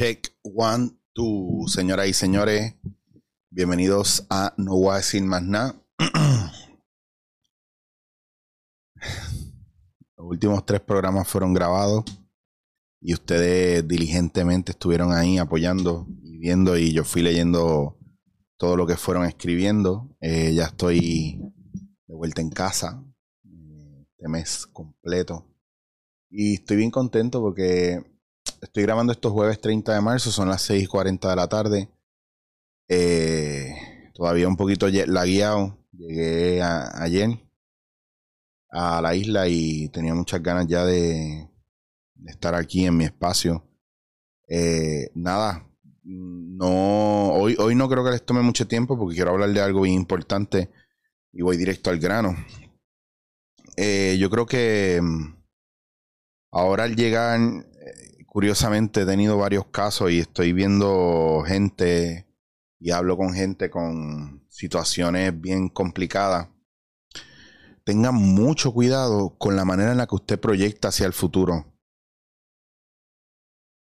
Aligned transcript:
Check 0.00 0.32
one, 0.42 0.92
two, 1.12 1.68
señoras 1.68 2.08
y 2.08 2.14
señores. 2.14 2.74
Bienvenidos 3.50 4.26
a 4.30 4.54
No 4.56 4.76
voy 4.76 4.94
a 4.94 4.96
decir 4.96 5.22
más 5.22 5.42
nada. 5.42 5.78
Los 10.16 10.26
últimos 10.26 10.64
tres 10.64 10.80
programas 10.80 11.28
fueron 11.28 11.52
grabados 11.52 12.04
y 13.02 13.12
ustedes 13.12 13.86
diligentemente 13.86 14.72
estuvieron 14.72 15.12
ahí 15.12 15.36
apoyando 15.36 16.06
y 16.22 16.38
viendo 16.38 16.78
y 16.78 16.94
yo 16.94 17.04
fui 17.04 17.20
leyendo 17.20 17.98
todo 18.56 18.78
lo 18.78 18.86
que 18.86 18.96
fueron 18.96 19.26
escribiendo. 19.26 20.16
Eh, 20.22 20.54
ya 20.54 20.64
estoy 20.64 21.42
de 22.06 22.14
vuelta 22.14 22.40
en 22.40 22.48
casa 22.48 23.04
eh, 23.44 24.06
este 24.12 24.28
mes 24.30 24.66
completo 24.66 25.46
y 26.30 26.54
estoy 26.54 26.78
bien 26.78 26.90
contento 26.90 27.42
porque 27.42 28.10
estoy 28.60 28.82
grabando 28.82 29.12
estos 29.12 29.32
jueves 29.32 29.60
30 29.60 29.94
de 29.94 30.00
marzo, 30.00 30.30
son 30.30 30.48
las 30.48 30.62
6:40 30.68 31.30
de 31.30 31.36
la 31.36 31.48
tarde. 31.48 31.88
Eh, 32.88 33.74
todavía 34.14 34.48
un 34.48 34.56
poquito 34.56 34.88
lagueado. 34.88 35.78
Llegué 35.92 36.62
ayer 36.62 37.38
a 38.70 39.02
la 39.02 39.14
isla 39.14 39.48
y 39.48 39.88
tenía 39.88 40.14
muchas 40.14 40.42
ganas 40.42 40.66
ya 40.66 40.84
de, 40.84 41.48
estar 42.26 42.54
aquí 42.54 42.86
en 42.86 42.96
mi 42.96 43.04
espacio. 43.04 43.64
Eh, 44.48 45.10
nada, 45.14 45.66
no, 46.02 47.32
hoy, 47.32 47.56
hoy 47.58 47.74
no 47.74 47.88
creo 47.88 48.04
que 48.04 48.10
les 48.10 48.24
tome 48.24 48.42
mucho 48.42 48.66
tiempo 48.66 48.98
porque 48.98 49.16
quiero 49.16 49.32
hablar 49.32 49.50
de 49.50 49.60
algo 49.60 49.82
bien 49.82 49.94
importante 49.94 50.70
y 51.32 51.42
voy 51.42 51.56
directo 51.56 51.90
al 51.90 51.98
grano. 51.98 52.36
Eh, 53.76 54.16
yo 54.18 54.30
creo 54.30 54.46
que 54.46 55.00
mm, 55.02 55.36
ahora 56.52 56.84
al 56.84 56.96
llegar 56.96 57.40
curiosamente 58.30 59.02
he 59.02 59.06
tenido 59.06 59.36
varios 59.36 59.66
casos 59.66 60.12
y 60.12 60.20
estoy 60.20 60.52
viendo 60.52 61.42
gente 61.44 62.28
y 62.78 62.92
hablo 62.92 63.16
con 63.16 63.34
gente 63.34 63.70
con 63.70 64.46
situaciones 64.48 65.38
bien 65.38 65.68
complicadas. 65.68 66.48
Tengan 67.84 68.14
mucho 68.14 68.72
cuidado 68.72 69.36
con 69.36 69.56
la 69.56 69.64
manera 69.64 69.90
en 69.90 69.98
la 69.98 70.06
que 70.06 70.14
usted 70.14 70.38
proyecta 70.38 70.88
hacia 70.88 71.06
el 71.06 71.12
futuro. 71.12 71.74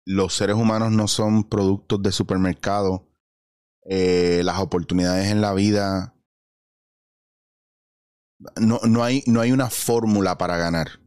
Los 0.06 0.36
seres 0.36 0.56
humanos 0.56 0.92
no 0.92 1.08
son 1.08 1.44
productos 1.46 2.04
de 2.04 2.12
supermercado. 2.12 3.10
Eh, 3.84 4.42
las 4.44 4.60
oportunidades 4.60 5.32
en 5.32 5.42
la 5.42 5.56
vida. 5.56 6.16
No, 8.62 8.80
no, 8.88 9.04
hay, 9.04 9.23
no 9.26 9.42
hay 9.42 9.52
una 9.52 9.72
fórmula 9.72 10.38
para 10.38 10.58
ganar. 10.58 11.00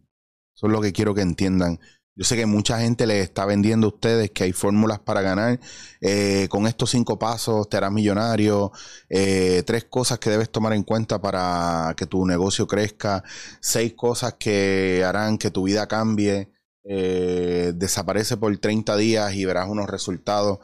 Eso 0.57 0.67
es 0.67 0.73
lo 0.73 0.81
que 0.81 0.93
quiero 0.93 1.15
que 1.15 1.23
entiendan. 1.23 1.79
Yo 2.19 2.25
sé 2.25 2.35
que 2.35 2.47
mucha 2.47 2.81
gente 2.81 3.07
les 3.07 3.23
está 3.23 3.47
vendiendo 3.47 3.87
a 3.87 3.91
ustedes 3.91 4.33
que 4.33 4.43
hay 4.43 4.53
fórmulas 4.53 4.99
para 4.99 5.23
ganar. 5.23 5.61
Eh, 6.01 6.49
con 6.51 6.67
estos 6.67 6.91
cinco 6.91 7.17
pasos 7.17 7.69
te 7.69 7.77
harás 7.77 7.93
millonario. 7.93 8.73
Eh, 9.09 9.63
tres 9.65 9.85
cosas 9.85 10.19
que 10.19 10.29
debes 10.29 10.51
tomar 10.51 10.73
en 10.73 10.83
cuenta 10.83 11.21
para 11.21 11.95
que 11.97 12.07
tu 12.07 12.27
negocio 12.27 12.67
crezca. 12.67 13.23
Seis 13.61 13.95
cosas 13.95 14.35
que 14.35 15.05
harán 15.07 15.39
que 15.39 15.53
tu 15.53 15.63
vida 15.63 15.87
cambie. 15.87 16.51
Eh, 16.83 17.73
desaparece 17.77 18.37
por 18.37 18.57
30 18.59 18.97
días 18.97 19.35
y 19.35 19.45
verás 19.45 19.69
unos 19.69 19.89
resultados. 19.89 20.59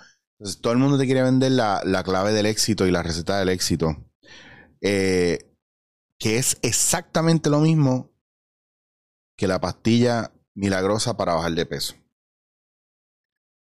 Todo 0.61 0.73
el 0.73 0.81
mundo 0.81 0.99
te 0.99 1.07
quiere 1.07 1.23
vender 1.23 1.53
la, 1.53 1.83
la 1.85 2.03
clave 2.03 2.33
del 2.33 2.47
éxito 2.47 2.85
y 2.85 2.91
la 2.91 3.05
receta 3.05 3.39
del 3.39 3.51
éxito. 3.51 3.97
que 4.81 5.39
es 6.21 6.59
exactamente 6.63 7.49
lo 7.49 7.61
mismo 7.61 8.11
que 9.37 9.47
la 9.47 9.61
pastilla 9.61 10.34
milagrosa 10.55 11.17
para 11.17 11.35
bajar 11.35 11.53
de 11.53 11.67
peso. 11.67 11.95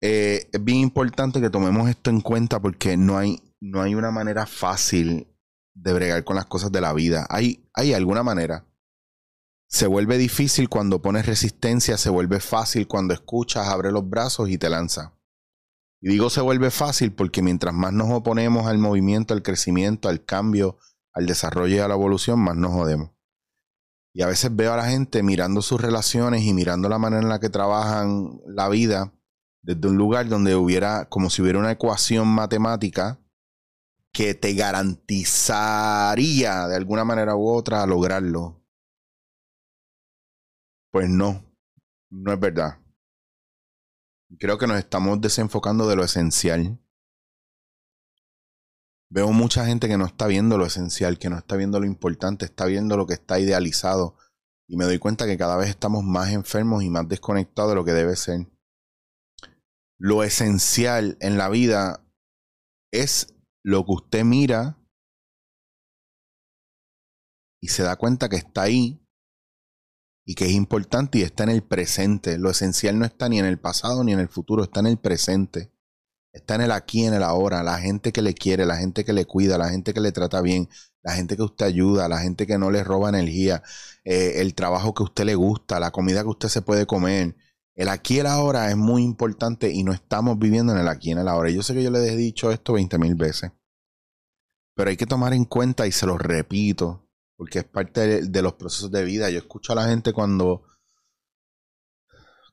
Eh, 0.00 0.48
es 0.52 0.64
bien 0.64 0.78
importante 0.78 1.40
que 1.40 1.50
tomemos 1.50 1.88
esto 1.88 2.10
en 2.10 2.20
cuenta 2.20 2.60
porque 2.60 2.96
no 2.96 3.18
hay, 3.18 3.42
no 3.60 3.82
hay 3.82 3.94
una 3.94 4.10
manera 4.10 4.46
fácil 4.46 5.26
de 5.74 5.92
bregar 5.92 6.24
con 6.24 6.36
las 6.36 6.46
cosas 6.46 6.70
de 6.72 6.80
la 6.80 6.92
vida. 6.92 7.26
Hay, 7.30 7.68
hay 7.74 7.94
alguna 7.94 8.22
manera. 8.22 8.64
Se 9.68 9.86
vuelve 9.86 10.16
difícil 10.16 10.68
cuando 10.68 11.02
pones 11.02 11.26
resistencia, 11.26 11.98
se 11.98 12.10
vuelve 12.10 12.40
fácil 12.40 12.86
cuando 12.86 13.12
escuchas, 13.12 13.68
abre 13.68 13.92
los 13.92 14.08
brazos 14.08 14.48
y 14.48 14.56
te 14.56 14.70
lanza. 14.70 15.14
Y 16.00 16.08
digo 16.08 16.30
se 16.30 16.40
vuelve 16.40 16.70
fácil 16.70 17.12
porque 17.12 17.42
mientras 17.42 17.74
más 17.74 17.92
nos 17.92 18.10
oponemos 18.10 18.66
al 18.66 18.78
movimiento, 18.78 19.34
al 19.34 19.42
crecimiento, 19.42 20.08
al 20.08 20.24
cambio, 20.24 20.78
al 21.12 21.26
desarrollo 21.26 21.76
y 21.76 21.80
a 21.80 21.88
la 21.88 21.94
evolución, 21.94 22.38
más 22.38 22.56
nos 22.56 22.72
jodemos. 22.72 23.10
Y 24.18 24.22
a 24.22 24.26
veces 24.26 24.54
veo 24.56 24.72
a 24.72 24.76
la 24.76 24.90
gente 24.90 25.22
mirando 25.22 25.62
sus 25.62 25.80
relaciones 25.80 26.42
y 26.42 26.52
mirando 26.52 26.88
la 26.88 26.98
manera 26.98 27.22
en 27.22 27.28
la 27.28 27.38
que 27.38 27.50
trabajan 27.50 28.40
la 28.48 28.68
vida 28.68 29.12
desde 29.62 29.86
un 29.86 29.96
lugar 29.96 30.28
donde 30.28 30.56
hubiera, 30.56 31.08
como 31.08 31.30
si 31.30 31.40
hubiera 31.40 31.60
una 31.60 31.70
ecuación 31.70 32.26
matemática 32.26 33.20
que 34.12 34.34
te 34.34 34.54
garantizaría 34.54 36.66
de 36.66 36.74
alguna 36.74 37.04
manera 37.04 37.36
u 37.36 37.48
otra 37.48 37.86
lograrlo. 37.86 38.60
Pues 40.90 41.08
no, 41.08 41.44
no 42.10 42.32
es 42.32 42.40
verdad. 42.40 42.80
Creo 44.40 44.58
que 44.58 44.66
nos 44.66 44.78
estamos 44.78 45.20
desenfocando 45.20 45.86
de 45.86 45.94
lo 45.94 46.02
esencial. 46.02 46.76
Veo 49.10 49.32
mucha 49.32 49.64
gente 49.64 49.88
que 49.88 49.96
no 49.96 50.04
está 50.04 50.26
viendo 50.26 50.58
lo 50.58 50.66
esencial, 50.66 51.18
que 51.18 51.30
no 51.30 51.38
está 51.38 51.56
viendo 51.56 51.80
lo 51.80 51.86
importante, 51.86 52.44
está 52.44 52.66
viendo 52.66 52.96
lo 52.96 53.06
que 53.06 53.14
está 53.14 53.40
idealizado. 53.40 54.16
Y 54.68 54.76
me 54.76 54.84
doy 54.84 54.98
cuenta 54.98 55.26
que 55.26 55.38
cada 55.38 55.56
vez 55.56 55.70
estamos 55.70 56.04
más 56.04 56.30
enfermos 56.30 56.82
y 56.82 56.90
más 56.90 57.08
desconectados 57.08 57.70
de 57.70 57.76
lo 57.76 57.84
que 57.84 57.92
debe 57.92 58.16
ser. 58.16 58.46
Lo 59.98 60.22
esencial 60.22 61.16
en 61.20 61.38
la 61.38 61.48
vida 61.48 62.04
es 62.92 63.34
lo 63.64 63.84
que 63.84 63.92
usted 63.92 64.24
mira 64.24 64.78
y 67.60 67.68
se 67.68 67.82
da 67.82 67.96
cuenta 67.96 68.28
que 68.28 68.36
está 68.36 68.62
ahí 68.62 69.04
y 70.26 70.34
que 70.34 70.44
es 70.44 70.52
importante 70.52 71.18
y 71.18 71.22
está 71.22 71.44
en 71.44 71.50
el 71.50 71.62
presente. 71.62 72.38
Lo 72.38 72.50
esencial 72.50 72.98
no 72.98 73.06
está 73.06 73.30
ni 73.30 73.38
en 73.38 73.46
el 73.46 73.58
pasado 73.58 74.04
ni 74.04 74.12
en 74.12 74.20
el 74.20 74.28
futuro, 74.28 74.64
está 74.64 74.80
en 74.80 74.86
el 74.86 74.98
presente. 74.98 75.72
Está 76.32 76.56
en 76.56 76.62
el 76.62 76.72
aquí, 76.72 77.04
en 77.04 77.14
el 77.14 77.22
ahora. 77.22 77.62
La 77.62 77.78
gente 77.78 78.12
que 78.12 78.22
le 78.22 78.34
quiere, 78.34 78.66
la 78.66 78.76
gente 78.76 79.04
que 79.04 79.12
le 79.12 79.24
cuida, 79.24 79.58
la 79.58 79.70
gente 79.70 79.94
que 79.94 80.00
le 80.00 80.12
trata 80.12 80.40
bien, 80.40 80.68
la 81.02 81.12
gente 81.12 81.36
que 81.36 81.42
usted 81.42 81.66
ayuda, 81.66 82.08
la 82.08 82.18
gente 82.18 82.46
que 82.46 82.58
no 82.58 82.70
le 82.70 82.84
roba 82.84 83.08
energía, 83.08 83.62
eh, 84.04 84.34
el 84.36 84.54
trabajo 84.54 84.94
que 84.94 85.02
usted 85.02 85.24
le 85.24 85.34
gusta, 85.34 85.80
la 85.80 85.90
comida 85.90 86.22
que 86.22 86.28
usted 86.28 86.48
se 86.48 86.62
puede 86.62 86.86
comer. 86.86 87.36
El 87.74 87.88
aquí 87.88 88.16
y 88.16 88.18
el 88.18 88.26
ahora 88.26 88.70
es 88.70 88.76
muy 88.76 89.02
importante 89.02 89.70
y 89.70 89.84
no 89.84 89.92
estamos 89.92 90.38
viviendo 90.38 90.72
en 90.72 90.78
el 90.80 90.88
aquí 90.88 91.12
en 91.12 91.18
el 91.18 91.28
ahora. 91.28 91.50
Yo 91.50 91.62
sé 91.62 91.74
que 91.74 91.82
yo 91.82 91.90
le 91.90 92.00
he 92.00 92.16
dicho 92.16 92.50
esto 92.50 92.72
20 92.74 92.98
mil 92.98 93.14
veces, 93.14 93.52
pero 94.74 94.90
hay 94.90 94.96
que 94.96 95.06
tomar 95.06 95.32
en 95.32 95.44
cuenta 95.44 95.86
y 95.86 95.92
se 95.92 96.06
lo 96.06 96.18
repito, 96.18 97.08
porque 97.36 97.60
es 97.60 97.64
parte 97.64 98.26
de 98.26 98.42
los 98.42 98.54
procesos 98.54 98.90
de 98.90 99.04
vida. 99.04 99.30
Yo 99.30 99.38
escucho 99.38 99.72
a 99.72 99.76
la 99.76 99.88
gente 99.88 100.12
cuando 100.12 100.64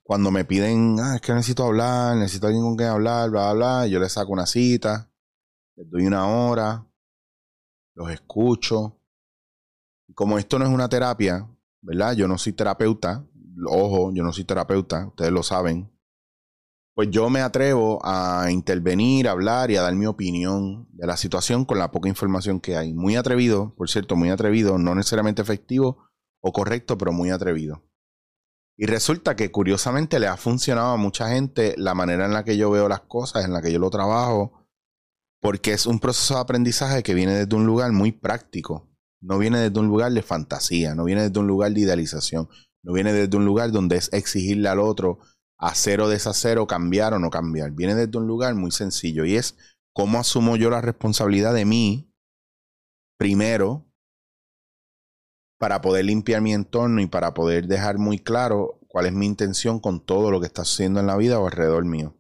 cuando 0.06 0.30
me 0.30 0.46
piden, 0.46 1.00
ah, 1.00 1.16
es 1.16 1.22
que 1.22 1.34
necesito 1.34 1.64
hablar, 1.64 2.16
necesito 2.16 2.46
alguien 2.46 2.64
con 2.64 2.76
quien 2.78 2.90
hablar, 2.90 3.32
bla, 3.32 3.54
bla, 3.54 3.54
bla, 3.54 3.88
yo 3.88 4.00
les 4.00 4.12
saco 4.12 4.32
una 4.34 4.46
cita, 4.46 5.12
les 5.76 5.90
doy 5.90 6.06
una 6.06 6.28
hora, 6.28 6.86
los 7.96 8.12
escucho. 8.12 9.02
Como 10.14 10.38
esto 10.38 10.60
no 10.60 10.66
es 10.66 10.72
una 10.72 10.88
terapia, 10.88 11.50
¿verdad? 11.82 12.14
Yo 12.14 12.28
no 12.28 12.38
soy 12.38 12.54
terapeuta, 12.54 13.26
ojo, 13.68 14.12
yo 14.14 14.24
no 14.24 14.32
soy 14.32 14.44
terapeuta, 14.44 15.08
ustedes 15.08 15.32
lo 15.32 15.42
saben. 15.42 15.92
Pues 16.94 17.10
yo 17.10 17.32
me 17.32 17.42
atrevo 17.42 18.00
a 18.06 18.52
intervenir, 18.52 19.28
a 19.28 19.32
hablar 19.32 19.72
y 19.72 19.76
a 19.76 19.82
dar 19.82 19.96
mi 19.96 20.06
opinión 20.06 20.88
de 20.92 21.08
la 21.08 21.18
situación 21.18 21.66
con 21.66 21.80
la 21.80 21.90
poca 21.90 22.10
información 22.10 22.60
que 22.60 22.78
hay. 22.78 22.94
Muy 22.94 23.16
atrevido, 23.16 23.74
por 23.74 23.90
cierto, 23.90 24.16
muy 24.16 24.30
atrevido, 24.30 24.78
no 24.78 24.94
necesariamente 24.94 25.42
efectivo 25.42 25.98
o 26.42 26.54
correcto, 26.54 26.96
pero 26.96 27.12
muy 27.12 27.32
atrevido. 27.32 27.82
Y 28.78 28.88
resulta 28.88 29.36
que 29.36 29.52
curiosamente 29.52 30.20
le 30.20 30.28
ha 30.28 30.38
funcionado 30.38 30.94
a 30.94 30.98
mucha 30.98 31.30
gente 31.30 31.76
la 31.78 31.94
manera 31.94 32.26
en 32.26 32.34
la 32.34 32.44
que 32.44 32.58
yo 32.58 32.70
veo 32.70 32.90
las 32.90 33.02
cosas, 33.02 33.46
en 33.46 33.54
la 33.54 33.62
que 33.62 33.72
yo 33.72 33.80
lo 33.80 33.90
trabajo, 33.90 34.68
porque 35.42 35.74
es 35.74 35.86
un 35.86 36.00
proceso 36.00 36.36
de 36.36 36.42
aprendizaje 36.42 37.04
que 37.04 37.14
viene 37.14 37.34
desde 37.34 37.56
un 37.56 37.66
lugar 37.66 37.92
muy 37.92 38.12
práctico. 38.12 38.90
No 39.22 39.38
viene 39.38 39.60
desde 39.60 39.80
un 39.80 39.88
lugar 39.88 40.12
de 40.12 40.22
fantasía, 40.22 40.94
no 40.94 41.06
viene 41.06 41.24
desde 41.24 41.40
un 41.40 41.48
lugar 41.48 41.72
de 41.72 41.82
idealización, 41.82 42.50
no 42.84 42.94
viene 42.94 43.14
desde 43.14 43.38
un 43.38 43.46
lugar 43.46 43.72
donde 43.72 43.96
es 43.96 44.12
exigirle 44.12 44.68
al 44.70 44.80
otro 44.80 45.20
hacer 45.58 46.02
o 46.02 46.10
deshacer 46.10 46.58
o 46.58 46.68
cambiar 46.68 47.14
o 47.14 47.20
no 47.20 47.30
cambiar. 47.30 47.72
Viene 47.72 47.96
desde 47.96 48.18
un 48.18 48.28
lugar 48.28 48.56
muy 48.56 48.72
sencillo 48.72 49.24
y 49.24 49.36
es 49.36 49.56
cómo 49.94 50.20
asumo 50.20 50.58
yo 50.58 50.70
la 50.70 50.82
responsabilidad 50.82 51.54
de 51.54 51.66
mí 51.66 52.14
primero 53.18 53.86
para 55.58 55.82
poder 55.82 56.06
limpiar 56.06 56.42
mi 56.42 56.54
entorno 56.54 57.02
y 57.02 57.08
para 57.08 57.34
poder 57.34 57.68
dejar 57.68 57.98
muy 57.98 58.20
claro 58.20 58.80
cuál 58.88 59.06
es 59.06 59.14
mi 59.14 59.26
intención 59.26 59.80
con 59.80 60.06
todo 60.06 60.32
lo 60.32 60.40
que 60.40 60.48
está 60.48 60.66
sucediendo 60.66 61.00
en 61.00 61.08
la 61.08 61.18
vida 61.18 61.40
o 61.40 61.46
alrededor 61.46 61.86
mío. 61.86 62.16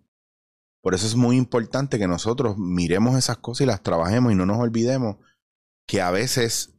Por 0.81 0.93
eso 0.93 1.07
es 1.07 1.15
muy 1.15 1.37
importante 1.37 1.97
que 1.97 2.07
nosotros 2.07 2.57
miremos 2.57 3.17
esas 3.17 3.37
cosas 3.37 3.61
y 3.61 3.65
las 3.65 3.81
trabajemos 3.81 4.31
y 4.31 4.35
no 4.35 4.45
nos 4.45 4.59
olvidemos 4.59 5.17
que 5.87 6.01
a 6.01 6.11
veces, 6.11 6.75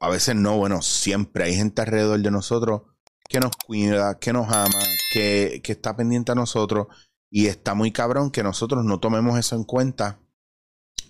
a 0.00 0.08
veces 0.08 0.34
no, 0.34 0.56
bueno, 0.56 0.82
siempre 0.82 1.44
hay 1.44 1.54
gente 1.54 1.82
alrededor 1.82 2.20
de 2.20 2.30
nosotros 2.30 2.82
que 3.28 3.40
nos 3.40 3.52
cuida, 3.56 4.18
que 4.18 4.32
nos 4.32 4.48
ama, 4.48 4.78
que, 5.12 5.60
que 5.62 5.72
está 5.72 5.94
pendiente 5.96 6.32
a 6.32 6.34
nosotros, 6.34 6.86
Y 7.30 7.48
está 7.48 7.74
muy 7.74 7.92
cabrón 7.92 8.30
que 8.30 8.42
nosotros 8.42 8.84
no 8.84 9.00
tomemos 9.00 9.38
eso 9.38 9.54
en 9.54 9.64
cuenta 9.64 10.18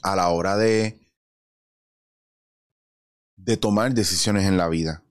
a 0.02 0.16
la 0.16 0.30
hora 0.30 0.56
de, 0.56 1.07
de 3.38 3.56
tomar 3.56 3.94
decisiones 3.94 4.44
en 4.44 4.56
la 4.56 4.68
vida. 4.68 5.04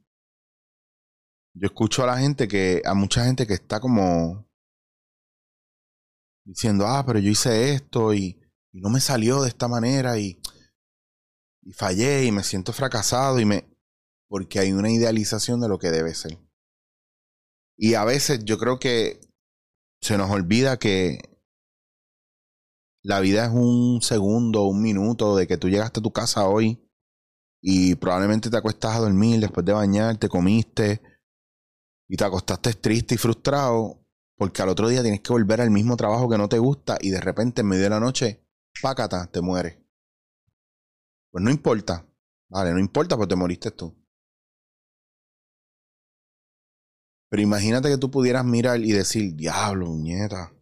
Yo 1.54 1.68
escucho 1.68 2.04
a 2.04 2.08
la 2.08 2.18
gente 2.18 2.48
que, 2.48 2.82
a 2.86 2.94
mucha 2.94 3.26
gente 3.26 3.48
que 3.48 3.54
está 3.54 3.80
como 3.80 4.46
diciendo, 6.46 6.86
ah, 6.86 7.04
pero 7.06 7.20
yo 7.20 7.32
hice 7.32 7.74
esto 7.74 8.14
y, 8.14 8.40
no 8.74 8.90
me 8.92 9.00
salió 9.00 9.42
de 9.42 9.48
esta 9.48 9.68
manera 9.68 10.20
y, 10.20 10.40
y 11.64 11.74
fallé 11.74 12.26
y 12.26 12.32
me 12.32 12.44
siento 12.44 12.74
fracasado 12.74 13.40
y 13.40 13.46
me... 13.46 13.68
porque 14.28 14.60
hay 14.60 14.72
una 14.72 14.92
idealización 14.92 15.60
de 15.62 15.68
lo 15.68 15.80
que 15.80 15.90
debe 15.90 16.14
ser. 16.14 16.38
Y 17.76 17.96
a 17.96 18.06
veces 18.06 18.46
yo 18.46 18.60
creo 18.60 18.78
que 18.78 19.20
se 20.00 20.16
nos 20.20 20.30
olvida 20.30 20.78
que 20.78 21.40
la 23.02 23.20
vida 23.20 23.46
es 23.46 23.52
un 23.52 24.04
segundo, 24.04 24.66
un 24.66 24.84
minuto 24.84 25.36
de 25.36 25.48
que 25.48 25.58
tú 25.58 25.70
llegaste 25.70 26.02
a 26.02 26.04
tu 26.04 26.12
casa 26.12 26.48
hoy 26.48 26.87
y 27.70 27.96
probablemente 27.96 28.50
te 28.50 28.56
acuestas 28.56 28.96
a 28.96 29.00
dormir 29.00 29.42
después 29.42 29.66
de 29.66 29.74
bañarte, 29.74 30.30
comiste 30.30 31.02
y 32.08 32.16
te 32.16 32.24
acostaste 32.24 32.74
triste 32.76 33.16
y 33.16 33.18
frustrado 33.18 34.08
porque 34.38 34.62
al 34.62 34.70
otro 34.70 34.88
día 34.88 35.02
tienes 35.02 35.20
que 35.20 35.34
volver 35.34 35.60
al 35.60 35.70
mismo 35.70 35.98
trabajo 35.98 36.30
que 36.30 36.38
no 36.38 36.48
te 36.48 36.60
gusta 36.60 36.98
y 37.02 37.10
de 37.10 37.20
repente 37.20 37.60
en 37.60 37.68
medio 37.68 37.84
de 37.84 37.90
la 37.90 38.00
noche, 38.00 38.42
pácata, 38.82 39.30
te 39.30 39.42
mueres. 39.42 39.78
Pues 41.30 41.44
no 41.44 41.52
importa, 41.52 42.08
vale, 42.48 42.72
no 42.72 42.80
importa 42.80 43.18
porque 43.18 43.32
te 43.32 43.36
moriste 43.36 43.72
tú. 43.72 43.94
Pero 47.28 47.44
imagínate 47.44 47.90
que 47.90 47.98
tú 47.98 48.10
pudieras 48.10 48.46
mirar 48.46 48.80
y 48.80 48.94
decir, 48.94 49.36
diablo, 49.36 49.88
muñeta. 49.88 50.54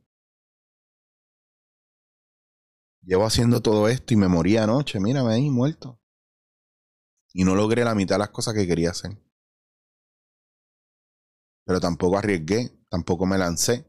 Llevo 3.04 3.28
haciendo 3.28 3.62
todo 3.62 3.90
esto 3.90 4.16
y 4.16 4.18
me 4.18 4.28
morí 4.28 4.58
anoche, 4.58 5.00
mírame 5.00 5.34
ahí, 5.36 5.52
muerto. 5.52 6.02
Y 7.36 7.44
no 7.44 7.54
logré 7.54 7.84
la 7.84 7.94
mitad 7.94 8.16
de 8.16 8.20
las 8.20 8.30
cosas 8.30 8.54
que 8.54 8.66
quería 8.66 8.92
hacer. 8.92 9.12
Pero 11.66 11.80
tampoco 11.80 12.18
arriesgué, 12.18 12.72
tampoco 12.90 13.26
me 13.26 13.38
lancé 13.38 13.86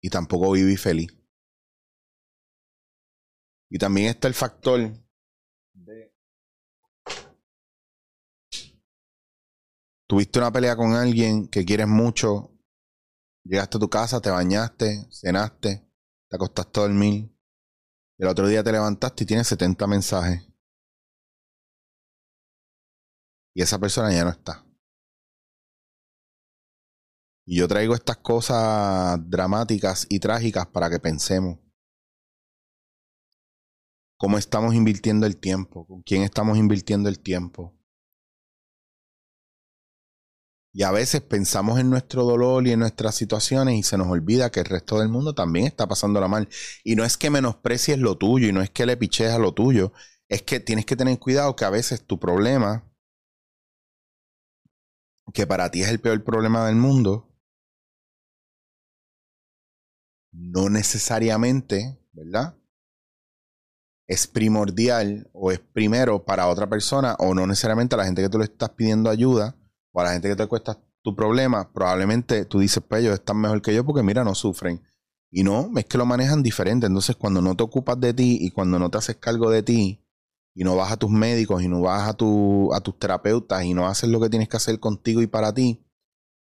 y 0.00 0.08
tampoco 0.08 0.52
viví 0.52 0.76
feliz. 0.76 1.10
Y 3.68 3.78
también 3.78 4.08
está 4.08 4.28
el 4.28 4.34
factor 4.34 4.92
tuviste 10.10 10.40
una 10.40 10.50
pelea 10.50 10.74
con 10.74 10.92
alguien 10.92 11.46
que 11.46 11.64
quieres 11.64 11.86
mucho, 11.86 12.50
llegaste 13.44 13.76
a 13.76 13.80
tu 13.80 13.88
casa, 13.88 14.20
te 14.20 14.28
bañaste, 14.28 15.06
cenaste, 15.12 15.88
te 16.28 16.36
acostaste 16.36 16.80
a 16.80 16.82
dormir, 16.82 17.32
el 18.18 18.26
otro 18.26 18.48
día 18.48 18.64
te 18.64 18.72
levantaste 18.72 19.22
y 19.22 19.26
tienes 19.28 19.46
70 19.46 19.86
mensajes. 19.86 20.49
Esa 23.62 23.78
persona 23.78 24.12
ya 24.12 24.24
no 24.24 24.30
está. 24.30 24.64
Y 27.46 27.58
yo 27.58 27.68
traigo 27.68 27.94
estas 27.94 28.18
cosas 28.18 29.18
dramáticas 29.28 30.06
y 30.08 30.20
trágicas 30.20 30.66
para 30.66 30.88
que 30.88 31.00
pensemos. 31.00 31.58
¿Cómo 34.16 34.38
estamos 34.38 34.74
invirtiendo 34.74 35.26
el 35.26 35.38
tiempo? 35.38 35.86
¿Con 35.86 36.02
quién 36.02 36.22
estamos 36.22 36.58
invirtiendo 36.58 37.08
el 37.08 37.20
tiempo? 37.20 37.74
Y 40.72 40.84
a 40.84 40.92
veces 40.92 41.22
pensamos 41.22 41.80
en 41.80 41.90
nuestro 41.90 42.24
dolor 42.24 42.66
y 42.66 42.72
en 42.72 42.80
nuestras 42.80 43.16
situaciones 43.16 43.74
y 43.76 43.82
se 43.82 43.98
nos 43.98 44.06
olvida 44.08 44.50
que 44.50 44.60
el 44.60 44.66
resto 44.66 45.00
del 45.00 45.08
mundo 45.08 45.34
también 45.34 45.66
está 45.66 45.88
pasándola 45.88 46.28
mal. 46.28 46.48
Y 46.84 46.94
no 46.94 47.04
es 47.04 47.16
que 47.16 47.30
menosprecies 47.30 47.98
lo 47.98 48.16
tuyo 48.16 48.46
y 48.48 48.52
no 48.52 48.62
es 48.62 48.70
que 48.70 48.86
le 48.86 48.96
piches 48.96 49.32
a 49.32 49.38
lo 49.38 49.52
tuyo. 49.52 49.92
Es 50.28 50.42
que 50.42 50.60
tienes 50.60 50.86
que 50.86 50.94
tener 50.94 51.18
cuidado 51.18 51.56
que 51.56 51.64
a 51.64 51.70
veces 51.70 52.06
tu 52.06 52.20
problema, 52.20 52.89
que 55.32 55.46
para 55.46 55.70
ti 55.70 55.82
es 55.82 55.88
el 55.88 56.00
peor 56.00 56.22
problema 56.24 56.66
del 56.66 56.76
mundo, 56.76 57.28
no 60.32 60.68
necesariamente, 60.70 61.98
¿verdad? 62.12 62.56
Es 64.08 64.26
primordial 64.26 65.28
o 65.32 65.52
es 65.52 65.60
primero 65.60 66.24
para 66.24 66.48
otra 66.48 66.68
persona 66.68 67.14
o 67.18 67.34
no 67.34 67.46
necesariamente 67.46 67.94
a 67.94 67.98
la 67.98 68.04
gente 68.04 68.22
que 68.22 68.28
tú 68.28 68.38
le 68.38 68.44
estás 68.44 68.70
pidiendo 68.70 69.10
ayuda 69.10 69.56
o 69.92 70.00
a 70.00 70.04
la 70.04 70.12
gente 70.12 70.28
que 70.28 70.36
te 70.36 70.46
cuesta 70.46 70.80
tu 71.02 71.14
problema, 71.14 71.72
probablemente 71.72 72.44
tú 72.44 72.58
dices, 72.58 72.82
pues 72.86 73.02
ellos 73.02 73.14
están 73.14 73.40
mejor 73.40 73.62
que 73.62 73.74
yo 73.74 73.84
porque 73.84 74.02
mira, 74.02 74.24
no 74.24 74.34
sufren. 74.34 74.82
Y 75.30 75.44
no, 75.44 75.70
es 75.76 75.84
que 75.84 75.96
lo 75.96 76.06
manejan 76.06 76.42
diferente. 76.42 76.86
Entonces, 76.86 77.16
cuando 77.16 77.40
no 77.40 77.56
te 77.56 77.62
ocupas 77.62 77.98
de 78.00 78.12
ti 78.12 78.38
y 78.40 78.50
cuando 78.50 78.78
no 78.78 78.90
te 78.90 78.98
haces 78.98 79.16
cargo 79.16 79.48
de 79.50 79.62
ti 79.62 80.04
y 80.54 80.64
no 80.64 80.76
vas 80.76 80.92
a 80.92 80.96
tus 80.96 81.10
médicos 81.10 81.62
y 81.62 81.68
no 81.68 81.80
vas 81.82 82.08
a, 82.08 82.14
tu, 82.14 82.72
a 82.74 82.80
tus 82.80 82.98
terapeutas 82.98 83.64
y 83.64 83.74
no 83.74 83.86
haces 83.86 84.10
lo 84.10 84.20
que 84.20 84.28
tienes 84.28 84.48
que 84.48 84.56
hacer 84.56 84.80
contigo 84.80 85.22
y 85.22 85.26
para 85.26 85.54
ti, 85.54 85.84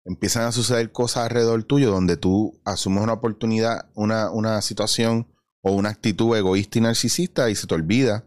empiezan 0.04 0.44
a 0.44 0.52
suceder 0.52 0.92
cosas 0.92 1.24
alrededor 1.24 1.64
tuyo 1.64 1.90
donde 1.90 2.16
tú 2.16 2.60
asumes 2.64 3.02
una 3.02 3.14
oportunidad, 3.14 3.90
una, 3.94 4.30
una 4.30 4.60
situación 4.62 5.28
o 5.62 5.72
una 5.72 5.88
actitud 5.88 6.36
egoísta 6.36 6.78
y 6.78 6.82
narcisista 6.82 7.50
y 7.50 7.56
se 7.56 7.66
te 7.66 7.74
olvida 7.74 8.24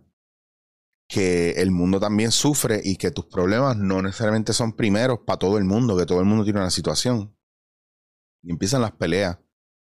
que 1.10 1.52
el 1.54 1.72
mundo 1.72 2.00
también 2.00 2.32
sufre 2.32 2.82
y 2.84 2.96
que 2.96 3.10
tus 3.10 3.26
problemas 3.26 3.76
no 3.76 4.02
necesariamente 4.02 4.54
son 4.54 4.74
primeros 4.74 5.20
para 5.26 5.40
todo 5.40 5.58
el 5.58 5.64
mundo, 5.64 5.98
que 5.98 6.06
todo 6.06 6.20
el 6.20 6.26
mundo 6.26 6.44
tiene 6.44 6.60
una 6.60 6.70
situación. 6.70 7.36
Y 8.44 8.52
empiezan 8.52 8.82
las 8.82 8.92
peleas. 8.92 9.40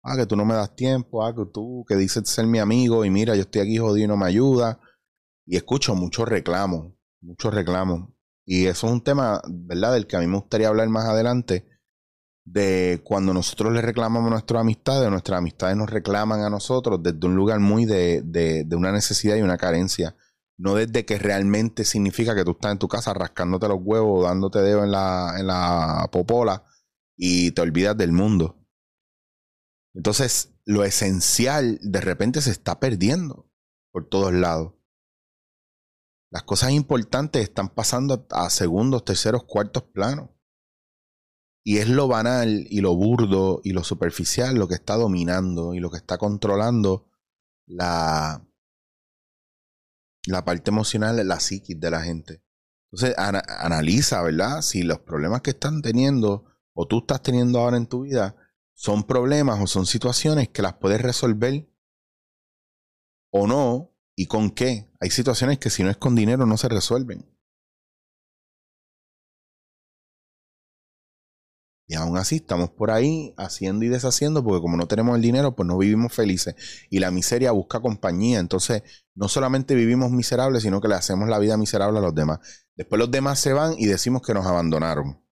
Ah, 0.03 0.17
que 0.17 0.25
tú 0.25 0.35
no 0.35 0.45
me 0.45 0.53
das 0.53 0.75
tiempo, 0.75 1.25
ah, 1.25 1.33
que 1.33 1.45
tú 1.51 1.85
que 1.87 1.95
dices 1.95 2.27
ser 2.29 2.45
mi 2.45 2.59
amigo 2.59 3.05
y 3.05 3.09
mira, 3.09 3.33
yo 3.33 3.41
estoy 3.41 3.61
aquí 3.61 3.77
jodido 3.77 4.05
y 4.05 4.07
no 4.07 4.17
me 4.17 4.27
ayuda. 4.27 4.79
Y 5.45 5.57
escucho 5.57 5.95
muchos 5.95 6.27
reclamos, 6.27 6.93
muchos 7.21 7.53
reclamos. 7.53 8.09
Y 8.45 8.65
eso 8.65 8.87
es 8.87 8.93
un 8.93 9.01
tema, 9.01 9.41
¿verdad?, 9.47 9.93
del 9.93 10.07
que 10.07 10.17
a 10.17 10.19
mí 10.19 10.27
me 10.27 10.37
gustaría 10.37 10.67
hablar 10.67 10.87
más 10.89 11.05
adelante, 11.05 11.67
de 12.45 13.01
cuando 13.03 13.33
nosotros 13.33 13.73
le 13.73 13.81
reclamamos 13.81 14.27
a 14.27 14.31
nuestras 14.31 14.61
amistades, 14.61 15.09
nuestras 15.09 15.39
amistades 15.39 15.75
nos 15.77 15.89
reclaman 15.89 16.41
a 16.41 16.49
nosotros 16.49 17.01
desde 17.01 17.25
un 17.25 17.35
lugar 17.35 17.59
muy 17.59 17.85
de, 17.85 18.21
de, 18.23 18.63
de 18.63 18.75
una 18.75 18.91
necesidad 18.91 19.35
y 19.35 19.41
una 19.41 19.57
carencia 19.57 20.15
no 20.57 20.75
desde 20.75 21.05
que 21.05 21.17
realmente 21.17 21.83
significa 21.83 22.35
que 22.35 22.43
tú 22.43 22.51
estás 22.51 22.71
en 22.71 22.79
tu 22.79 22.87
casa 22.87 23.13
rascándote 23.13 23.67
los 23.67 23.79
huevos, 23.81 24.25
dándote 24.25 24.59
dedo 24.59 24.83
en 24.83 24.91
la, 24.91 25.35
en 25.37 25.47
la 25.47 26.07
popola 26.11 26.63
y 27.17 27.51
te 27.51 27.61
olvidas 27.61 27.97
del 27.97 28.11
mundo. 28.11 28.57
Entonces, 29.93 30.53
lo 30.65 30.83
esencial 30.83 31.79
de 31.81 32.01
repente 32.01 32.41
se 32.41 32.51
está 32.51 32.79
perdiendo 32.79 33.49
por 33.91 34.07
todos 34.07 34.33
lados. 34.33 34.73
Las 36.35 36.43
cosas 36.43 36.71
importantes 36.71 37.43
están 37.43 37.69
pasando 37.69 38.27
a 38.31 38.49
segundos, 38.49 39.05
terceros, 39.05 39.45
cuartos 39.45 39.83
planos. 39.83 40.31
Y 41.63 41.77
es 41.77 41.87
lo 41.87 42.09
banal 42.09 42.67
y 42.69 42.81
lo 42.81 42.93
burdo 42.93 43.61
y 43.63 43.71
lo 43.71 43.85
superficial 43.85 44.55
lo 44.55 44.67
que 44.67 44.75
está 44.75 44.97
dominando 44.97 45.73
y 45.73 45.79
lo 45.79 45.89
que 45.89 45.95
está 45.95 46.17
controlando 46.17 47.09
la, 47.65 48.45
la 50.27 50.43
parte 50.43 50.71
emocional, 50.71 51.25
la 51.25 51.39
psiquis 51.39 51.79
de 51.79 51.89
la 51.89 52.01
gente. 52.01 52.43
Entonces, 52.91 53.15
analiza, 53.17 54.21
¿verdad? 54.21 54.61
Si 54.61 54.83
los 54.83 54.99
problemas 54.99 55.39
que 55.39 55.51
están 55.51 55.81
teniendo 55.81 56.43
o 56.73 56.85
tú 56.85 56.97
estás 56.97 57.21
teniendo 57.21 57.59
ahora 57.59 57.77
en 57.77 57.87
tu 57.87 58.01
vida 58.01 58.35
son 58.73 59.05
problemas 59.05 59.61
o 59.61 59.67
son 59.67 59.85
situaciones 59.85 60.49
que 60.49 60.61
las 60.61 60.73
puedes 60.73 61.01
resolver 61.01 61.65
o 63.31 63.47
no 63.47 63.95
y 64.17 64.25
con 64.25 64.49
qué. 64.49 64.91
Hay 65.05 65.11
situaciones 65.11 65.59
que 65.59 65.69
si 65.69 65.83
no 65.83 65.91
es 65.91 65.97
con 65.97 66.15
dinero 66.15 66.47
no 66.47 66.57
se 66.57 66.67
resuelven. 66.67 67.23
Y 71.87 71.93
aún 71.93 72.17
así 72.17 72.37
estamos 72.37 72.71
por 72.71 72.89
ahí 72.89 73.35
haciendo 73.37 73.85
y 73.85 73.89
deshaciendo 73.89 74.43
porque 74.43 74.63
como 74.63 74.77
no 74.77 74.87
tenemos 74.87 75.15
el 75.15 75.21
dinero, 75.21 75.55
pues 75.55 75.67
no 75.67 75.77
vivimos 75.77 76.11
felices. 76.11 76.55
Y 76.89 76.97
la 76.97 77.11
miseria 77.11 77.51
busca 77.51 77.81
compañía. 77.81 78.39
Entonces, 78.39 78.81
no 79.13 79.27
solamente 79.27 79.75
vivimos 79.75 80.09
miserables, 80.09 80.63
sino 80.63 80.81
que 80.81 80.87
le 80.87 80.95
hacemos 80.95 81.29
la 81.29 81.37
vida 81.37 81.55
miserable 81.55 81.99
a 81.99 82.01
los 82.01 82.15
demás. 82.15 82.39
Después 82.75 82.97
los 82.97 83.11
demás 83.11 83.39
se 83.39 83.53
van 83.53 83.75
y 83.77 83.85
decimos 83.85 84.23
que 84.23 84.33
nos 84.33 84.47
abandonaron. 84.47 85.23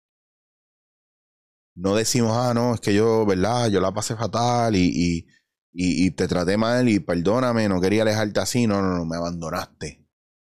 No 1.73 1.95
decimos, 1.95 2.37
ah, 2.37 2.53
no, 2.53 2.75
es 2.75 2.79
que 2.79 2.93
yo, 2.93 3.25
¿verdad? 3.25 3.69
Yo 3.69 3.81
la 3.81 3.91
pasé 3.91 4.15
fatal 4.15 4.75
y, 4.75 4.91
y, 4.93 5.27
y, 5.73 6.11
te 6.11 6.27
traté 6.27 6.57
mal 6.57 6.87
y 6.87 6.99
perdóname, 6.99 7.67
no 7.67 7.81
quería 7.81 8.03
alejarte 8.03 8.39
así. 8.39 8.67
No, 8.67 8.81
no, 8.81 8.97
no, 8.97 9.05
me 9.05 9.17
abandonaste. 9.17 10.05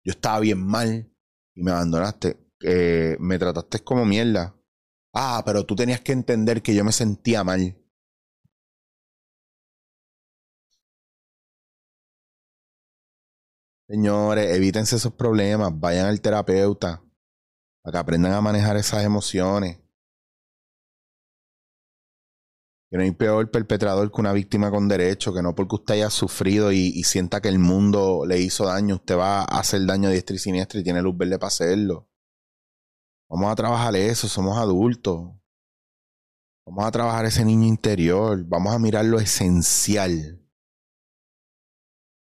Yo 0.04 0.12
estaba 0.12 0.40
bien 0.40 0.64
mal 0.64 1.10
y 1.54 1.62
me 1.62 1.72
abandonaste. 1.72 2.38
Eh, 2.62 3.16
me 3.20 3.38
trataste 3.38 3.80
como 3.80 4.04
mierda 4.04 4.58
Ah, 5.14 5.42
pero 5.44 5.64
tú 5.66 5.74
tenías 5.76 6.00
que 6.00 6.12
entender 6.12 6.62
que 6.62 6.74
yo 6.74 6.84
me 6.84 6.92
sentía 6.92 7.42
mal. 7.44 7.76
Señores, 13.88 14.54
evítense 14.54 14.96
esos 14.96 15.14
problemas, 15.14 15.72
vayan 15.78 16.06
al 16.06 16.20
terapeuta 16.20 17.02
para 17.82 17.92
que 17.92 17.98
aprendan 17.98 18.32
a 18.34 18.40
manejar 18.40 18.76
esas 18.76 19.04
emociones. 19.04 19.78
Que 22.90 22.96
no 22.96 23.02
hay 23.02 23.10
peor 23.12 23.50
perpetrador 23.50 24.10
que 24.10 24.20
una 24.20 24.32
víctima 24.32 24.70
con 24.70 24.88
derecho, 24.88 25.34
que 25.34 25.42
no 25.42 25.54
porque 25.54 25.76
usted 25.76 25.94
haya 25.94 26.10
sufrido 26.10 26.72
y, 26.72 27.02
sienta 27.04 27.40
que 27.40 27.48
el 27.48 27.58
mundo 27.58 28.24
le 28.26 28.40
hizo 28.40 28.64
daño, 28.64 28.96
usted 28.96 29.16
va 29.16 29.40
a 29.40 29.60
hacer 29.60 29.84
daño 29.84 30.08
diestra 30.08 30.36
y 30.36 30.38
siniestra 30.38 30.80
y 30.80 30.84
tiene 30.84 31.02
luz 31.02 31.16
verde 31.16 31.38
para 31.38 31.48
hacerlo. 31.48 32.08
Vamos 33.28 33.52
a 33.52 33.56
trabajar 33.56 33.94
eso, 33.94 34.26
somos 34.26 34.56
adultos. 34.56 35.38
Vamos 36.64 36.84
a 36.84 36.90
trabajar 36.90 37.24
ese 37.24 37.44
niño 37.44 37.66
interior, 37.66 38.44
vamos 38.44 38.74
a 38.74 38.78
mirar 38.78 39.04
lo 39.04 39.18
esencial. 39.18 40.42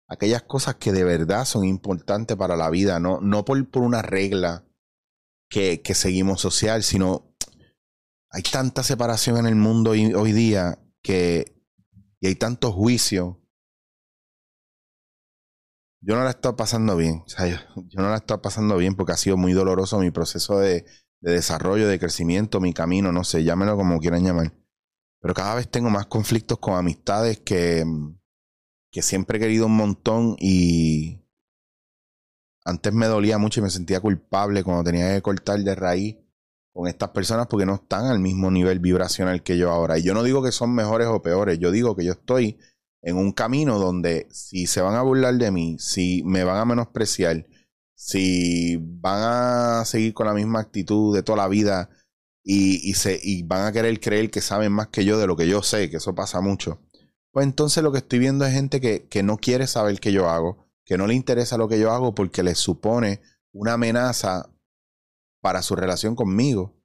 Aquellas 0.08 0.42
cosas 0.44 0.76
que 0.76 0.92
de 0.92 1.04
verdad 1.04 1.46
son 1.46 1.64
importantes 1.64 2.36
para 2.36 2.56
la 2.56 2.70
vida, 2.70 3.00
no, 3.00 3.22
no 3.22 3.46
por, 3.46 3.70
por 3.70 3.84
una 3.84 4.02
regla 4.02 4.68
que, 5.48 5.82
que 5.82 5.94
seguimos 5.94 6.42
social, 6.42 6.84
sino 6.84 7.31
hay 8.32 8.44
tanta 8.44 8.82
separación 8.82 9.38
en 9.38 9.46
el 9.46 9.56
mundo 9.56 9.92
hoy, 9.92 10.32
día 10.32 10.80
que 11.04 11.58
y 12.22 12.28
hay 12.28 12.36
tanto 12.36 12.72
juicio. 12.72 13.42
Yo 16.02 16.16
no 16.16 16.24
la 16.24 16.32
he 16.32 16.54
pasando 16.54 16.96
bien. 16.96 17.24
Yo, 17.28 18.02
no 18.02 18.10
la 18.10 18.18
he 18.18 18.38
pasando 18.38 18.78
bien 18.78 18.96
porque 18.96 19.12
ha 19.12 19.18
sido 19.18 19.38
muy 19.38 19.54
doloroso 19.54 20.00
mi 20.00 20.12
proceso 20.12 20.60
de, 20.60 20.86
de, 21.20 21.32
desarrollo, 21.32 21.88
de 21.88 22.00
crecimiento, 22.00 22.60
mi 22.60 22.74
camino, 22.74 23.12
no 23.12 23.24
sé, 23.24 23.44
llámelo 23.44 23.76
como 23.76 24.00
quieran 24.00 24.24
llamar. 24.24 24.54
Pero 25.20 25.34
cada 25.34 25.56
vez 25.56 25.70
tengo 25.70 25.90
más 25.90 26.08
conflictos 26.08 26.58
con 26.60 26.76
amistades 26.76 27.40
que, 27.40 27.84
que 28.92 29.02
siempre 29.02 29.38
he 29.38 29.42
querido 29.42 29.66
un 29.66 29.76
montón 29.76 30.36
y 30.40 31.28
antes 32.64 32.94
me 32.94 33.08
dolía 33.08 33.38
mucho 33.38 33.60
y 33.60 33.64
me 33.64 33.70
sentía 33.70 34.00
culpable 34.00 34.64
cuando 34.64 34.84
tenía 34.84 35.14
que 35.14 35.22
cortar 35.22 35.60
de 35.60 35.76
raíz 35.76 36.21
con 36.74 36.88
estas 36.88 37.10
personas 37.10 37.48
porque 37.48 37.66
no 37.66 37.76
están 37.76 38.06
al 38.06 38.20
mismo 38.20 38.50
nivel 38.50 38.80
vibracional 38.80 39.44
que 39.44 39.58
yo 39.58 39.72
ahora. 39.72 39.98
Y 39.98 40.04
yo 40.04 40.14
no 40.14 40.24
digo 40.24 40.42
que 40.44 40.52
son 40.52 40.74
mejores 40.74 41.08
o 41.08 41.22
peores, 41.22 41.60
yo 41.60 41.72
digo 41.72 41.96
que 41.96 42.06
yo 42.06 42.14
estoy 42.14 42.58
en 43.02 43.18
un 43.18 43.32
camino 43.32 43.80
donde 43.80 44.28
si 44.32 44.68
se 44.68 44.82
van 44.82 44.96
a 44.96 45.02
burlar 45.02 45.36
de 45.36 45.52
mí, 45.52 45.78
si 45.80 46.24
me 46.24 46.44
van 46.44 46.58
a 46.58 46.66
menospreciar, 46.66 47.48
si 47.96 48.78
van 48.80 49.82
a 49.82 49.86
seguir 49.86 50.14
con 50.14 50.28
la 50.28 50.34
misma 50.34 50.60
actitud 50.60 51.16
de 51.16 51.24
toda 51.24 51.40
la 51.40 51.48
vida 51.48 51.90
y, 52.44 52.94
se, 52.94 53.20
y 53.22 53.44
van 53.44 53.66
a 53.66 53.72
querer 53.72 54.00
creer 54.00 54.32
que 54.32 54.42
saben 54.42 54.72
más 54.72 54.88
que 54.88 55.06
yo 55.06 55.20
de 55.20 55.28
lo 55.28 55.36
que 55.36 55.48
yo 55.48 55.62
sé, 55.62 55.90
que 55.90 55.98
eso 55.98 56.16
pasa 56.16 56.42
mucho, 56.42 56.80
pues 57.32 57.46
entonces 57.46 57.84
lo 57.84 57.92
que 57.92 58.00
estoy 58.00 58.20
viendo 58.20 58.46
es 58.46 58.54
gente 58.54 58.82
que, 58.82 59.08
que 59.08 59.24
no 59.24 59.38
quiere 59.38 59.68
saber 59.68 60.00
qué 60.00 60.12
yo 60.12 60.30
hago, 60.30 60.68
que 60.86 60.98
no 60.98 61.08
le 61.08 61.14
interesa 61.14 61.58
lo 61.58 61.68
que 61.68 61.80
yo 61.80 61.92
hago 61.92 62.16
porque 62.16 62.44
les 62.44 62.58
supone 62.58 63.22
una 63.54 63.74
amenaza 63.74 64.50
para 65.42 65.62
su 65.62 65.76
relación 65.76 66.16
conmigo. 66.16 66.78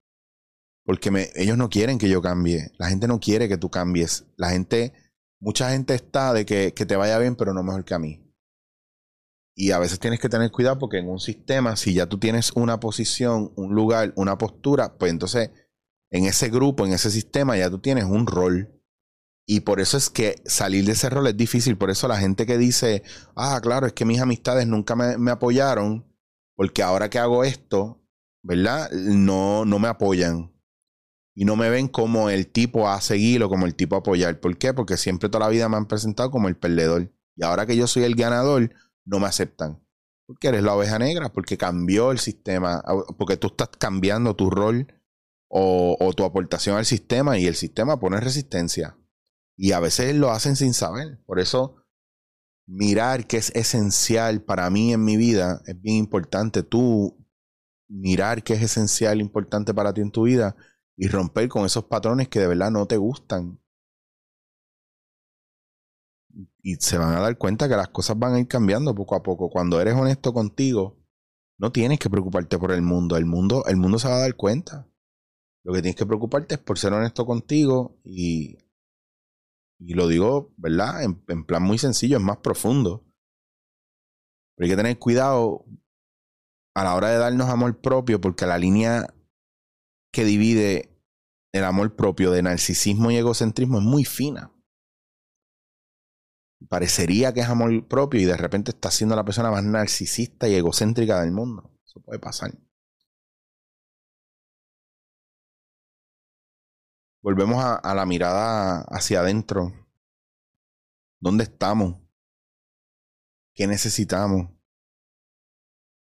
Porque 0.84 1.30
ellos 1.34 1.58
no 1.58 1.68
quieren 1.68 1.98
que 1.98 2.08
yo 2.08 2.22
cambie. 2.22 2.70
La 2.78 2.88
gente 2.88 3.08
no 3.08 3.20
quiere 3.20 3.48
que 3.48 3.58
tú 3.58 3.70
cambies. 3.70 4.26
La 4.36 4.50
gente, 4.50 4.92
mucha 5.40 5.70
gente 5.70 5.94
está 5.94 6.32
de 6.32 6.46
que, 6.46 6.74
que 6.74 6.86
te 6.86 6.96
vaya 6.96 7.18
bien, 7.18 7.36
pero 7.36 7.52
no 7.52 7.62
mejor 7.62 7.84
que 7.84 7.94
a 7.94 7.98
mí. 7.98 8.22
Y 9.54 9.72
a 9.72 9.78
veces 9.78 9.98
tienes 9.98 10.20
que 10.20 10.28
tener 10.28 10.50
cuidado 10.50 10.78
porque 10.78 10.98
en 10.98 11.08
un 11.08 11.18
sistema, 11.18 11.76
si 11.76 11.94
ya 11.94 12.06
tú 12.06 12.18
tienes 12.18 12.52
una 12.52 12.78
posición, 12.78 13.52
un 13.56 13.74
lugar, 13.74 14.12
una 14.16 14.36
postura, 14.38 14.96
pues 14.98 15.10
entonces 15.10 15.50
en 16.10 16.26
ese 16.26 16.50
grupo, 16.50 16.86
en 16.86 16.92
ese 16.92 17.10
sistema, 17.10 17.56
ya 17.56 17.70
tú 17.70 17.80
tienes 17.80 18.04
un 18.04 18.26
rol. 18.26 18.72
Y 19.44 19.60
por 19.60 19.80
eso 19.80 19.96
es 19.96 20.10
que 20.10 20.42
salir 20.44 20.84
de 20.84 20.92
ese 20.92 21.08
rol 21.08 21.26
es 21.26 21.36
difícil. 21.36 21.76
Por 21.78 21.90
eso 21.90 22.06
la 22.06 22.18
gente 22.18 22.46
que 22.46 22.58
dice, 22.58 23.02
ah, 23.34 23.58
claro, 23.62 23.86
es 23.86 23.92
que 23.92 24.04
mis 24.04 24.20
amistades 24.20 24.66
nunca 24.66 24.94
me 24.94 25.30
apoyaron, 25.30 26.04
porque 26.54 26.82
ahora 26.82 27.10
que 27.10 27.18
hago 27.18 27.42
esto, 27.42 28.05
¿verdad? 28.46 28.90
No, 28.92 29.64
no 29.64 29.78
me 29.78 29.88
apoyan. 29.88 30.52
Y 31.34 31.44
no 31.44 31.56
me 31.56 31.68
ven 31.68 31.88
como 31.88 32.30
el 32.30 32.46
tipo 32.46 32.88
a 32.88 33.00
seguir 33.00 33.42
o 33.42 33.48
como 33.48 33.66
el 33.66 33.74
tipo 33.74 33.96
a 33.96 33.98
apoyar. 33.98 34.40
¿Por 34.40 34.56
qué? 34.56 34.72
Porque 34.72 34.96
siempre 34.96 35.28
toda 35.28 35.46
la 35.46 35.50
vida 35.50 35.68
me 35.68 35.76
han 35.76 35.86
presentado 35.86 36.30
como 36.30 36.48
el 36.48 36.56
perdedor. 36.56 37.12
Y 37.34 37.44
ahora 37.44 37.66
que 37.66 37.76
yo 37.76 37.86
soy 37.86 38.04
el 38.04 38.14
ganador, 38.14 38.72
no 39.04 39.18
me 39.18 39.26
aceptan. 39.26 39.84
Porque 40.26 40.48
eres 40.48 40.62
la 40.62 40.74
oveja 40.74 40.98
negra, 40.98 41.32
porque 41.32 41.58
cambió 41.58 42.12
el 42.12 42.18
sistema, 42.18 42.82
porque 43.18 43.36
tú 43.36 43.48
estás 43.48 43.68
cambiando 43.78 44.34
tu 44.34 44.48
rol 44.48 44.86
o, 45.48 45.96
o 46.00 46.12
tu 46.14 46.24
aportación 46.24 46.76
al 46.76 46.86
sistema 46.86 47.38
y 47.38 47.46
el 47.46 47.56
sistema 47.56 48.00
pone 48.00 48.18
resistencia. 48.20 48.96
Y 49.56 49.72
a 49.72 49.80
veces 49.80 50.14
lo 50.14 50.30
hacen 50.30 50.56
sin 50.56 50.72
saber. 50.72 51.20
Por 51.26 51.40
eso 51.40 51.76
mirar 52.66 53.26
que 53.26 53.36
es 53.36 53.50
esencial 53.54 54.42
para 54.42 54.70
mí 54.70 54.92
en 54.92 55.04
mi 55.04 55.16
vida 55.16 55.62
es 55.66 55.80
bien 55.80 55.96
importante. 55.96 56.62
Tú 56.62 57.25
mirar 57.88 58.42
qué 58.42 58.54
es 58.54 58.62
esencial, 58.62 59.20
importante 59.20 59.74
para 59.74 59.92
ti 59.92 60.00
en 60.00 60.10
tu 60.10 60.24
vida 60.24 60.56
y 60.96 61.08
romper 61.08 61.48
con 61.48 61.64
esos 61.64 61.84
patrones 61.84 62.28
que 62.28 62.40
de 62.40 62.46
verdad 62.48 62.70
no 62.70 62.86
te 62.86 62.96
gustan. 62.96 63.60
Y 66.62 66.76
se 66.76 66.98
van 66.98 67.14
a 67.14 67.20
dar 67.20 67.38
cuenta 67.38 67.68
que 67.68 67.76
las 67.76 67.88
cosas 67.88 68.18
van 68.18 68.34
a 68.34 68.40
ir 68.40 68.48
cambiando 68.48 68.94
poco 68.94 69.14
a 69.14 69.22
poco. 69.22 69.48
Cuando 69.48 69.80
eres 69.80 69.94
honesto 69.94 70.32
contigo, 70.32 70.98
no 71.58 71.72
tienes 71.72 71.98
que 71.98 72.10
preocuparte 72.10 72.58
por 72.58 72.72
el 72.72 72.82
mundo. 72.82 73.16
El 73.16 73.24
mundo, 73.24 73.64
el 73.66 73.76
mundo 73.76 73.98
se 73.98 74.08
va 74.08 74.16
a 74.16 74.20
dar 74.20 74.36
cuenta. 74.36 74.88
Lo 75.64 75.72
que 75.72 75.82
tienes 75.82 75.96
que 75.96 76.06
preocuparte 76.06 76.56
es 76.56 76.60
por 76.60 76.78
ser 76.78 76.92
honesto 76.92 77.24
contigo 77.24 77.98
y, 78.04 78.58
y 79.78 79.94
lo 79.94 80.08
digo, 80.08 80.52
¿verdad? 80.56 81.02
En, 81.02 81.22
en 81.28 81.44
plan 81.44 81.62
muy 81.62 81.78
sencillo, 81.78 82.18
es 82.18 82.22
más 82.22 82.38
profundo. 82.38 83.04
Pero 84.56 84.66
hay 84.66 84.70
que 84.70 84.76
tener 84.76 84.98
cuidado 84.98 85.64
a 86.76 86.84
la 86.84 86.94
hora 86.94 87.08
de 87.08 87.16
darnos 87.16 87.48
amor 87.48 87.80
propio, 87.80 88.20
porque 88.20 88.44
la 88.44 88.58
línea 88.58 89.06
que 90.12 90.24
divide 90.24 90.94
el 91.54 91.64
amor 91.64 91.96
propio 91.96 92.30
de 92.30 92.42
narcisismo 92.42 93.10
y 93.10 93.16
egocentrismo 93.16 93.78
es 93.78 93.84
muy 93.84 94.04
fina. 94.04 94.52
Parecería 96.68 97.32
que 97.32 97.40
es 97.40 97.48
amor 97.48 97.88
propio 97.88 98.20
y 98.20 98.26
de 98.26 98.36
repente 98.36 98.72
está 98.72 98.90
siendo 98.90 99.16
la 99.16 99.24
persona 99.24 99.50
más 99.50 99.64
narcisista 99.64 100.48
y 100.48 100.54
egocéntrica 100.54 101.22
del 101.22 101.32
mundo. 101.32 101.70
Eso 101.86 102.02
puede 102.02 102.18
pasar. 102.18 102.52
Volvemos 107.22 107.64
a, 107.64 107.76
a 107.76 107.94
la 107.94 108.04
mirada 108.04 108.82
hacia 108.90 109.20
adentro. 109.20 109.72
¿Dónde 111.20 111.44
estamos? 111.44 111.96
¿Qué 113.54 113.66
necesitamos? 113.66 114.55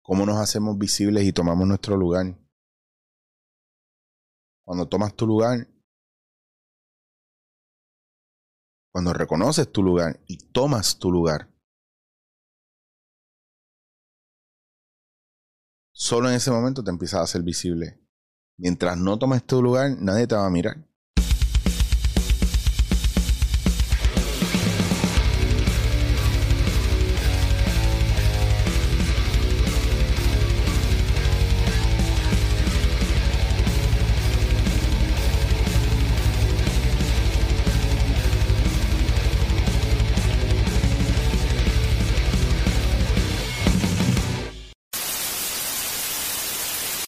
Cómo 0.08 0.24
nos 0.24 0.38
hacemos 0.38 0.78
visibles 0.78 1.22
y 1.24 1.34
tomamos 1.34 1.68
nuestro 1.68 1.94
lugar. 1.94 2.34
Cuando 4.64 4.88
tomas 4.88 5.14
tu 5.14 5.26
lugar, 5.26 5.68
cuando 8.90 9.12
reconoces 9.12 9.70
tu 9.70 9.82
lugar 9.82 10.18
y 10.26 10.38
tomas 10.50 10.98
tu 10.98 11.12
lugar, 11.12 11.52
solo 15.92 16.30
en 16.30 16.36
ese 16.36 16.50
momento 16.50 16.82
te 16.82 16.90
empiezas 16.90 17.20
a 17.20 17.24
hacer 17.24 17.42
visible. 17.42 18.00
Mientras 18.56 18.96
no 18.96 19.18
tomes 19.18 19.44
tu 19.44 19.62
lugar, 19.62 19.90
nadie 20.00 20.26
te 20.26 20.34
va 20.34 20.46
a 20.46 20.50
mirar. 20.50 20.87